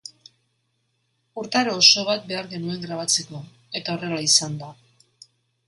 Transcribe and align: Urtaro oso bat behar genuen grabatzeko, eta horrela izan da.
Urtaro 1.41 1.75
oso 1.81 2.07
bat 2.09 2.25
behar 2.33 2.49
genuen 2.55 2.81
grabatzeko, 2.87 3.45
eta 3.81 3.99
horrela 3.99 4.21
izan 4.33 4.59
da. 4.65 4.75